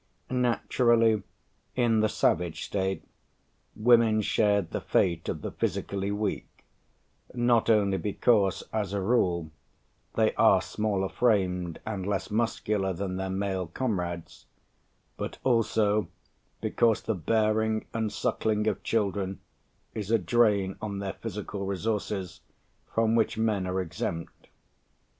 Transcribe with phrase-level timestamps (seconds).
[0.31, 1.21] Naturally,
[1.75, 3.03] in the savage state,
[3.75, 6.63] women shared the fate of the physically weak,
[7.35, 9.51] not only because, as a rule,
[10.15, 14.47] they are smaller framed and less muscular than their male comrades,
[15.17, 16.07] but also
[16.61, 19.39] because the bearing and suckling of children
[19.93, 22.41] is a drain on their physical resources
[22.91, 24.47] from which men are exempt.